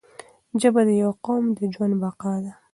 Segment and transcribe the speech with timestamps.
[0.61, 2.53] ژبه د یو قوم د ژوند بقا ده